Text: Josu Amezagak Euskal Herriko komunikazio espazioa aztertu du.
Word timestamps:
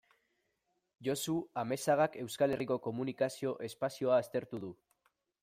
Josu 1.07 1.35
Amezagak 1.63 2.17
Euskal 2.23 2.57
Herriko 2.57 2.79
komunikazio 2.89 3.53
espazioa 3.69 4.19
aztertu 4.25 4.65
du. 4.67 4.75